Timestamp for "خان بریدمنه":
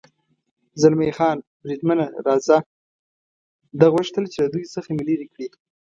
1.17-2.05